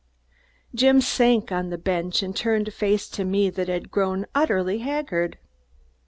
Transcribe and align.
Jim 0.73 0.99
sank 0.99 1.51
on 1.51 1.71
a 1.71 1.77
bench 1.77 2.23
and 2.23 2.35
turned 2.35 2.67
a 2.67 2.71
face 2.71 3.07
to 3.07 3.23
me 3.23 3.51
that 3.51 3.67
had 3.67 3.91
grown 3.91 4.25
utterly 4.33 4.79
haggard. 4.79 5.37